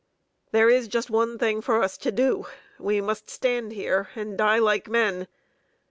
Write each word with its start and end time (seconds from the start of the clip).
There 0.51 0.67
is 0.67 0.87
just 0.87 1.11
one 1.11 1.37
thing 1.37 1.61
for 1.61 1.83
us 1.83 1.95
to 1.99 2.11
do; 2.11 2.47
we 2.79 3.01
must 3.01 3.29
stand 3.29 3.71
here 3.73 4.09
and 4.15 4.35
die 4.35 4.57
like 4.57 4.89
men! 4.89 5.27